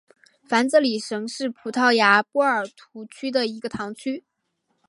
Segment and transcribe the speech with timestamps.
[0.49, 4.25] 凡泽里什是葡萄牙波尔图区的一个堂区。